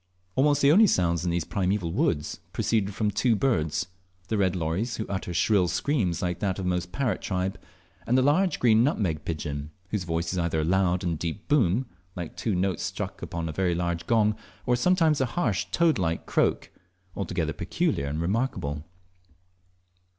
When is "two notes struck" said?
12.35-13.21